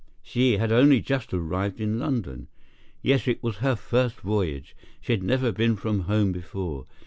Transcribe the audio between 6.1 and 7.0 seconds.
before.